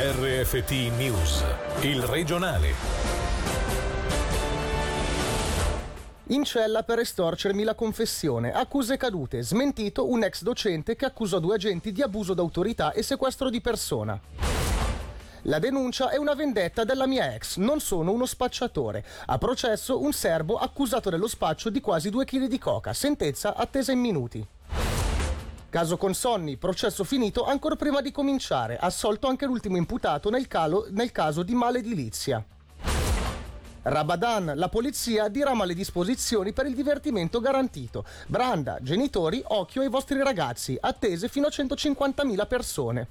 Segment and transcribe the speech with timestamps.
[0.00, 1.44] RFT News,
[1.80, 2.72] il regionale.
[6.26, 11.56] In cella per estorcermi la confessione, accuse cadute, smentito un ex docente che accusò due
[11.56, 14.20] agenti di abuso d'autorità e sequestro di persona.
[15.42, 19.04] La denuncia è una vendetta della mia ex, non sono uno spacciatore.
[19.26, 23.90] A processo un serbo accusato dello spaccio di quasi 2 kg di coca, sentenza attesa
[23.90, 24.46] in minuti.
[25.70, 31.12] Caso Consonni, processo finito ancora prima di cominciare, assolto anche l'ultimo imputato nel, calo, nel
[31.12, 32.42] caso di maledilizia.
[33.82, 38.06] Rabadan, la polizia dirama le disposizioni per il divertimento garantito.
[38.26, 43.08] Branda, genitori, occhio ai vostri ragazzi, attese fino a 150.000 persone.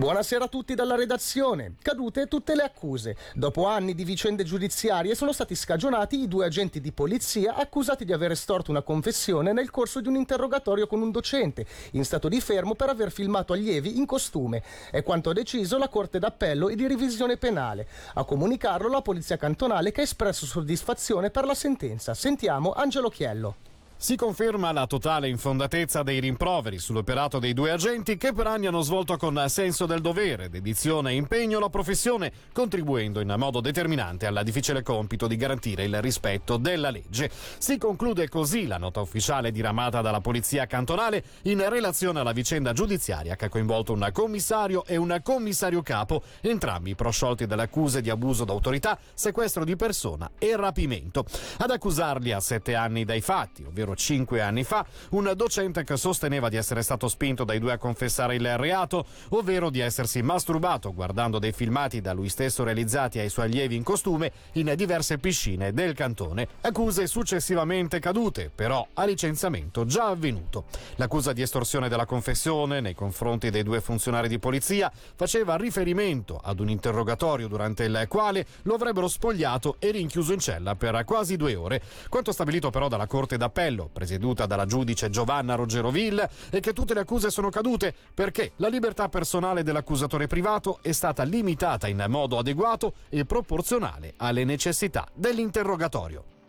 [0.00, 1.74] Buonasera a tutti dalla redazione.
[1.82, 3.16] Cadute tutte le accuse.
[3.34, 8.14] Dopo anni di vicende giudiziarie sono stati scagionati i due agenti di polizia accusati di
[8.14, 12.40] aver estorto una confessione nel corso di un interrogatorio con un docente in stato di
[12.40, 14.62] fermo per aver filmato allievi in costume.
[14.90, 17.86] È quanto ha deciso la Corte d'Appello e di revisione penale.
[18.14, 22.14] A comunicarlo la Polizia Cantonale che ha espresso soddisfazione per la sentenza.
[22.14, 23.69] Sentiamo Angelo Chiello.
[24.02, 28.80] Si conferma la totale infondatezza dei rimproveri sull'operato dei due agenti che per anni hanno
[28.80, 34.40] svolto con senso del dovere, dedizione e impegno la professione, contribuendo in modo determinante al
[34.42, 37.30] difficile compito di garantire il rispetto della legge.
[37.58, 43.36] Si conclude così la nota ufficiale diramata dalla Polizia Cantonale in relazione alla vicenda giudiziaria
[43.36, 48.46] che ha coinvolto un commissario e un commissario capo, entrambi prosciolti dalle accuse di abuso
[48.46, 51.26] d'autorità, sequestro di persona e rapimento.
[51.58, 56.48] Ad accusarli a sette anni dai fatti, ovvero cinque anni fa, un docente che sosteneva
[56.48, 61.38] di essere stato spinto dai due a confessare il reato, ovvero di essersi masturbato guardando
[61.38, 65.94] dei filmati da lui stesso realizzati ai suoi allievi in costume in diverse piscine del
[65.94, 66.48] cantone.
[66.62, 70.64] Accuse successivamente cadute, però a licenziamento già avvenuto.
[70.96, 76.60] L'accusa di estorsione della confessione nei confronti dei due funzionari di polizia faceva riferimento ad
[76.60, 81.54] un interrogatorio durante il quale lo avrebbero spogliato e rinchiuso in cella per quasi due
[81.54, 81.82] ore.
[82.08, 87.00] Quanto stabilito però dalla Corte d'Appello presieduta dalla giudice Giovanna Rogeroville, è che tutte le
[87.00, 92.94] accuse sono cadute perché la libertà personale dell'accusatore privato è stata limitata in modo adeguato
[93.08, 96.39] e proporzionale alle necessità dell'interrogatorio.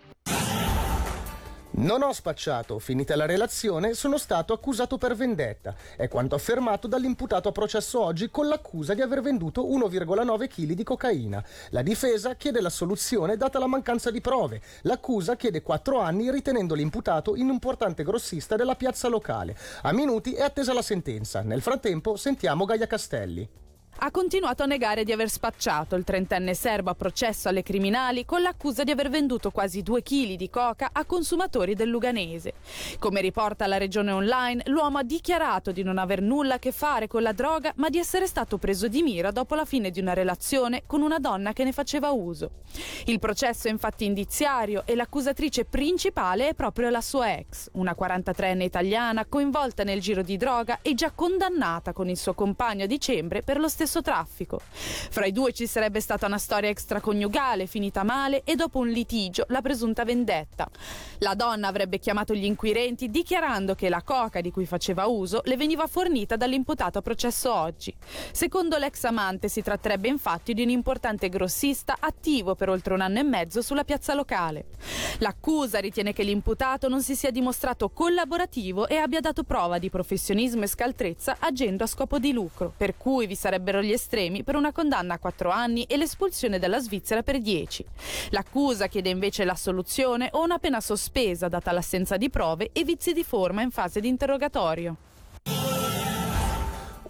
[1.73, 5.73] Non ho spacciato, finita la relazione sono stato accusato per vendetta.
[5.95, 10.83] È quanto affermato dall'imputato a processo oggi con l'accusa di aver venduto 1,9 kg di
[10.83, 11.41] cocaina.
[11.69, 14.61] La difesa chiede l'assoluzione data la mancanza di prove.
[14.81, 19.57] L'accusa chiede 4 anni ritenendo l'imputato un importante grossista della piazza locale.
[19.83, 21.41] A minuti è attesa la sentenza.
[21.41, 23.47] Nel frattempo sentiamo Gaia Castelli
[24.03, 28.41] ha continuato a negare di aver spacciato il trentenne serbo a processo alle criminali con
[28.41, 32.53] l'accusa di aver venduto quasi due chili di coca a consumatori del Luganese.
[32.97, 37.05] Come riporta la regione online, l'uomo ha dichiarato di non aver nulla a che fare
[37.05, 40.13] con la droga, ma di essere stato preso di mira dopo la fine di una
[40.13, 42.49] relazione con una donna che ne faceva uso.
[43.05, 48.63] Il processo è infatti indiziario e l'accusatrice principale è proprio la sua ex, una 43enne
[48.63, 53.43] italiana coinvolta nel giro di droga e già condannata con il suo compagno a dicembre
[53.43, 54.61] per lo stesso stesso traffico.
[54.71, 59.43] Fra i due ci sarebbe stata una storia extraconiugale finita male e dopo un litigio
[59.49, 60.69] la presunta vendetta.
[61.19, 65.57] La donna avrebbe chiamato gli inquirenti dichiarando che la coca di cui faceva uso le
[65.57, 67.93] veniva fornita dall'imputato a processo oggi.
[68.31, 73.19] Secondo l'ex amante si tratterebbe infatti di un importante grossista attivo per oltre un anno
[73.19, 74.67] e mezzo sulla piazza locale.
[75.17, 80.63] L'accusa ritiene che l'imputato non si sia dimostrato collaborativo e abbia dato prova di professionismo
[80.63, 84.71] e scaltrezza agendo a scopo di lucro, per cui vi sarebbero gli estremi per una
[84.71, 87.85] condanna a 4 anni e l'espulsione dalla Svizzera per 10.
[88.29, 93.23] L'accusa chiede invece l'assoluzione o una pena sospesa data l'assenza di prove e vizi di
[93.23, 94.95] forma in fase di interrogatorio.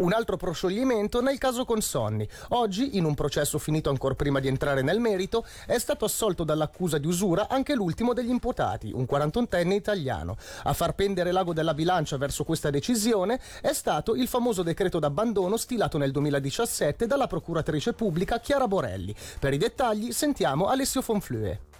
[0.01, 2.27] Un altro proscioglimento nel caso Consonni.
[2.49, 6.97] Oggi, in un processo finito ancora prima di entrare nel merito, è stato assolto dall'accusa
[6.97, 10.37] di usura anche l'ultimo degli imputati, un 41enne italiano.
[10.63, 15.55] A far pendere l'ago della bilancia verso questa decisione è stato il famoso decreto d'abbandono
[15.55, 19.13] stilato nel 2017 dalla procuratrice pubblica Chiara Borelli.
[19.39, 21.70] Per i dettagli sentiamo Alessio Fonflue.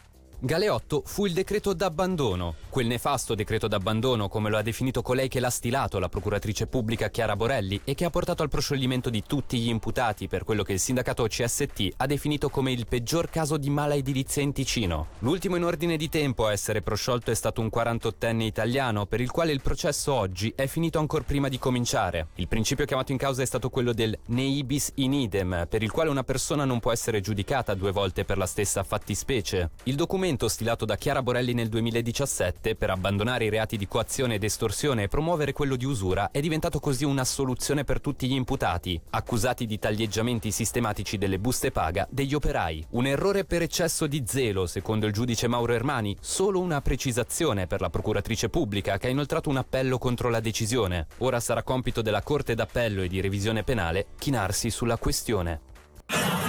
[0.43, 5.39] Galeotto fu il decreto d'abbandono, quel nefasto decreto d'abbandono come lo ha definito colei che
[5.39, 9.59] l'ha stilato, la procuratrice pubblica Chiara Borelli, e che ha portato al proscioglimento di tutti
[9.59, 13.69] gli imputati per quello che il sindacato CST ha definito come il peggior caso di
[13.69, 15.09] mala edilizia in Ticino.
[15.19, 19.29] L'ultimo in ordine di tempo a essere prosciolto è stato un 48enne italiano per il
[19.29, 22.29] quale il processo oggi è finito ancora prima di cominciare.
[22.37, 26.09] Il principio chiamato in causa è stato quello del neibis in idem, per il quale
[26.09, 29.69] una persona non può essere giudicata due volte per la stessa fattispecie.
[29.83, 34.35] Il documento regolamento stilato da Chiara Borelli nel 2017 per abbandonare i reati di coazione
[34.35, 38.33] ed estorsione e promuovere quello di usura è diventato così una soluzione per tutti gli
[38.33, 42.85] imputati, accusati di taglieggiamenti sistematici delle buste paga degli operai.
[42.91, 47.81] Un errore per eccesso di zelo, secondo il giudice Mauro Ermani, solo una precisazione per
[47.81, 51.07] la procuratrice pubblica che ha inoltrato un appello contro la decisione.
[51.19, 56.40] Ora sarà compito della Corte d'appello e di revisione penale chinarsi sulla questione.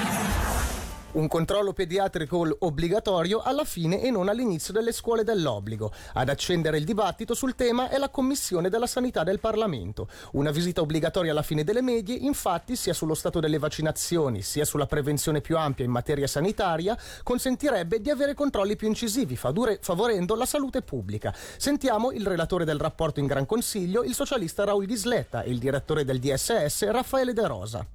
[1.12, 5.93] Un controllo pediatrico obbligatorio alla fine e non all'inizio delle scuole dell'obbligo.
[6.14, 10.09] Ad accendere il dibattito sul tema è la Commissione della Sanità del Parlamento.
[10.32, 14.87] Una visita obbligatoria alla fine delle medie, infatti, sia sullo stato delle vaccinazioni sia sulla
[14.87, 20.81] prevenzione più ampia in materia sanitaria, consentirebbe di avere controlli più incisivi, favorendo la salute
[20.81, 21.35] pubblica.
[21.59, 26.06] Sentiamo il relatore del rapporto in Gran Consiglio, il socialista Raul Ghisletta, e il direttore
[26.06, 27.87] del DSS, Raffaele De Rosa.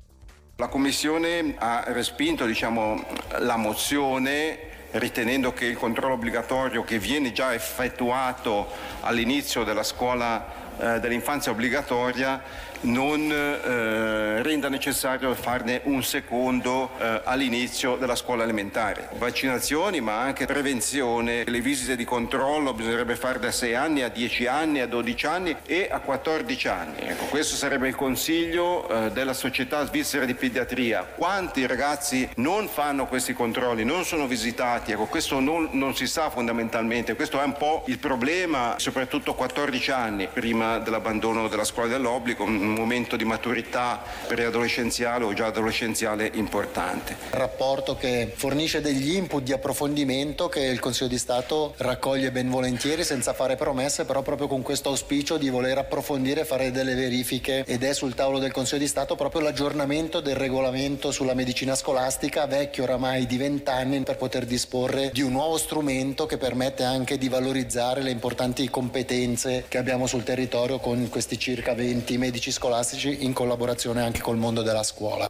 [0.59, 3.05] La Commissione ha respinto diciamo,
[3.41, 4.57] la mozione
[4.93, 8.67] ritenendo che il controllo obbligatorio che viene già effettuato
[9.01, 12.41] all'inizio della scuola eh, dell'infanzia obbligatoria
[12.81, 19.09] non eh, renda necessario farne un secondo eh, all'inizio della scuola elementare.
[19.17, 24.47] Vaccinazioni ma anche prevenzione, le visite di controllo bisognerebbe fare da 6 anni a 10
[24.47, 26.99] anni, a 12 anni e a 14 anni.
[26.99, 31.03] Ecco, questo sarebbe il consiglio eh, della Società Svizzera di Pediatria.
[31.03, 34.91] Quanti ragazzi non fanno questi controlli, non sono visitati?
[34.91, 39.35] Ecco, questo non, non si sa fondamentalmente, questo è un po' il problema, soprattutto a
[39.35, 46.29] 14 anni prima dell'abbandono della scuola dell'obbligo un momento di maturità preadolescenziale o già adolescenziale
[46.33, 47.15] importante.
[47.31, 53.03] Rapporto che fornisce degli input di approfondimento che il Consiglio di Stato raccoglie ben volentieri
[53.03, 57.83] senza fare promesse, però proprio con questo auspicio di voler approfondire, fare delle verifiche ed
[57.83, 62.83] è sul tavolo del Consiglio di Stato proprio l'aggiornamento del regolamento sulla medicina scolastica, vecchio
[62.83, 68.01] oramai di vent'anni, per poter disporre di un nuovo strumento che permette anche di valorizzare
[68.01, 74.01] le importanti competenze che abbiamo sul territorio con questi circa 20 medici scolastici in collaborazione
[74.01, 75.29] anche col mondo della scuola.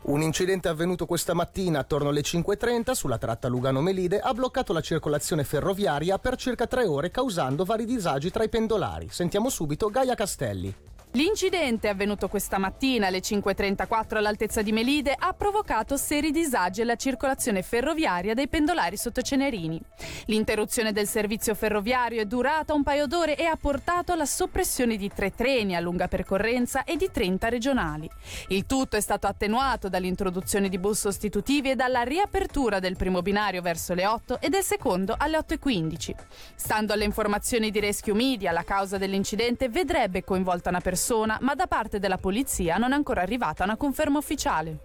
[0.00, 5.44] Un incidente avvenuto questa mattina attorno alle 5.30 sulla tratta Lugano-Melide ha bloccato la circolazione
[5.44, 9.08] ferroviaria per circa tre ore causando vari disagi tra i pendolari.
[9.10, 10.74] Sentiamo subito Gaia Castelli.
[11.12, 17.62] L'incidente avvenuto questa mattina alle 5.34 all'altezza di Melide ha provocato seri disagi alla circolazione
[17.62, 19.80] ferroviaria dei pendolari sotto Cenerini.
[20.26, 25.08] L'interruzione del servizio ferroviario è durata un paio d'ore e ha portato alla soppressione di
[25.08, 28.08] tre treni a lunga percorrenza e di 30 regionali.
[28.48, 33.62] Il tutto è stato attenuato dall'introduzione di bus sostitutivi e dalla riapertura del primo binario
[33.62, 36.14] verso le 8 e del secondo alle 8.15.
[36.54, 41.54] Stando alle informazioni di Rescue Media, la causa dell'incidente vedrebbe coinvolta una persona persona, ma
[41.54, 44.78] da parte della polizia non è ancora arrivata una conferma ufficiale.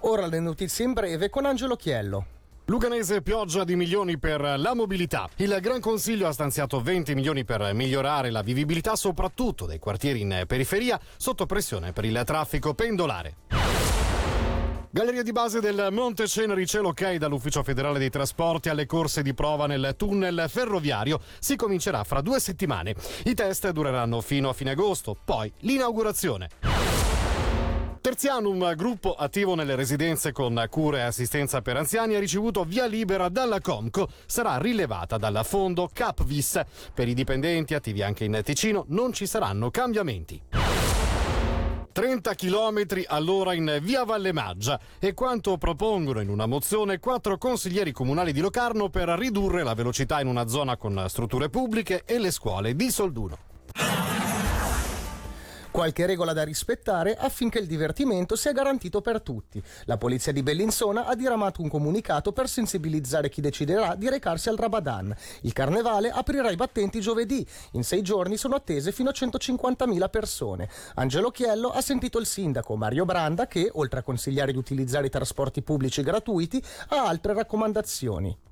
[0.00, 2.26] Ora le notizie in breve con Angelo Chiello.
[2.66, 5.28] Luganese pioggia di milioni per la mobilità.
[5.36, 10.44] Il Gran Consiglio ha stanziato 20 milioni per migliorare la vivibilità soprattutto dei quartieri in
[10.46, 13.63] periferia sotto pressione per il traffico pendolare.
[14.94, 19.34] Galleria di base del Monte Ceneri c'è l'ok dall'Ufficio federale dei trasporti alle corse di
[19.34, 21.18] prova nel tunnel ferroviario.
[21.40, 22.94] Si comincerà fra due settimane.
[23.24, 26.48] I test dureranno fino a fine agosto, poi l'inaugurazione.
[28.00, 33.28] Terzianum, gruppo attivo nelle residenze con cure e assistenza per anziani, ha ricevuto via libera
[33.28, 34.06] dalla Comco.
[34.26, 36.60] Sarà rilevata dal fondo CAPVIS.
[36.94, 40.40] Per i dipendenti attivi anche in Ticino non ci saranno cambiamenti.
[41.94, 47.92] 30 km all'ora in via Valle Maggia è quanto propongono in una mozione quattro consiglieri
[47.92, 52.32] comunali di Locarno per ridurre la velocità in una zona con strutture pubbliche e le
[52.32, 53.53] scuole di Solduno.
[55.74, 59.60] Qualche regola da rispettare affinché il divertimento sia garantito per tutti.
[59.86, 64.56] La polizia di Bellinzona ha diramato un comunicato per sensibilizzare chi deciderà di recarsi al
[64.56, 65.12] Rabadan.
[65.40, 67.44] Il carnevale aprirà i battenti giovedì.
[67.72, 70.68] In sei giorni sono attese fino a 150.000 persone.
[70.94, 75.10] Angelo Chiello ha sentito il sindaco Mario Branda che, oltre a consigliare di utilizzare i
[75.10, 78.43] trasporti pubblici gratuiti, ha altre raccomandazioni.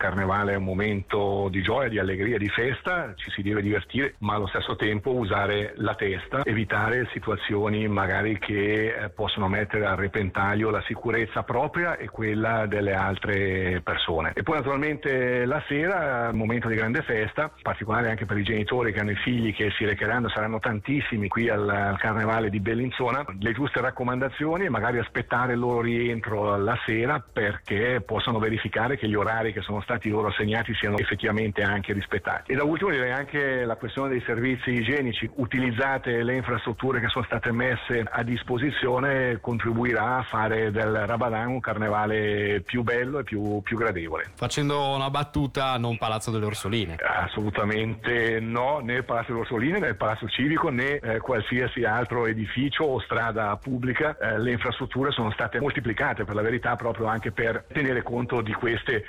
[0.00, 4.34] Carnevale è un momento di gioia, di allegria, di festa, ci si deve divertire, ma
[4.34, 10.70] allo stesso tempo usare la testa, evitare situazioni magari che eh, possono mettere a repentaglio
[10.70, 14.32] la sicurezza propria e quella delle altre persone.
[14.34, 19.00] E poi naturalmente la sera, momento di grande festa, particolare anche per i genitori che
[19.00, 23.82] hanno i figli che si recheranno, saranno tantissimi qui al Carnevale di Bellinzona, le giuste
[23.82, 29.52] raccomandazioni e magari aspettare il loro rientro la sera perché possano verificare che gli orari
[29.52, 32.52] che sono stati stati loro assegnati siano effettivamente anche rispettati.
[32.52, 37.24] E da ultimo direi anche la questione dei servizi igienici, utilizzate le infrastrutture che sono
[37.24, 43.60] state messe a disposizione contribuirà a fare del Ramadan un carnevale più bello e più,
[43.62, 44.30] più gradevole.
[44.34, 46.96] Facendo una battuta, non Palazzo delle Orsoline.
[46.96, 52.26] Assolutamente no, né il Palazzo delle Orsoline né il Palazzo Civico né eh, qualsiasi altro
[52.26, 54.16] edificio o strada pubblica.
[54.18, 58.52] Eh, le infrastrutture sono state moltiplicate per la verità proprio anche per tenere conto di
[58.52, 59.04] queste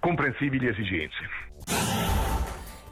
[0.00, 1.46] comprensibili esigenze.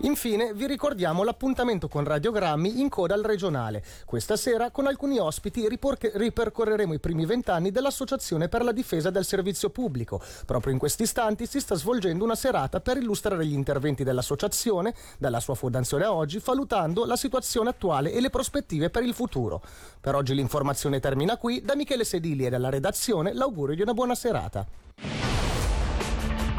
[0.00, 3.82] Infine vi ricordiamo l'appuntamento con Radiogrammi in coda al regionale.
[4.04, 9.24] Questa sera con alcuni ospiti riporche- ripercorreremo i primi vent'anni dell'Associazione per la difesa del
[9.24, 10.20] servizio pubblico.
[10.44, 15.40] Proprio in questi istanti si sta svolgendo una serata per illustrare gli interventi dell'associazione dalla
[15.40, 19.62] sua fondazione a oggi, valutando la situazione attuale e le prospettive per il futuro.
[19.98, 21.62] Per oggi l'informazione termina qui.
[21.62, 25.15] Da Michele Sedili e dalla redazione l'augurio di una buona serata.